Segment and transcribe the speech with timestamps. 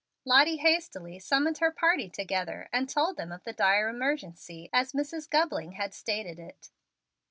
[0.25, 5.29] Lottie hastily summoned her party together, and told them of the dire emergency, as Mrs.
[5.29, 6.71] Gubling had stated it.